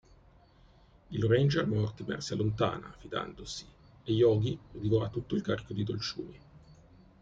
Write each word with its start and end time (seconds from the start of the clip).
Il 1.11 1.23
ranger 1.27 1.63
Mortimer 1.67 2.19
si 2.23 2.33
allontana, 2.33 2.91
fidandosi, 2.97 3.67
e 4.03 4.11
Yoghi 4.11 4.57
divora 4.71 5.09
tutto 5.09 5.35
il 5.35 5.43
carico 5.43 5.73
di 5.73 5.83
dolciumi. 5.83 6.39